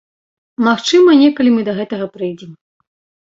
[0.67, 2.51] Магчыма, некалі мы да гэтага прыйдзем.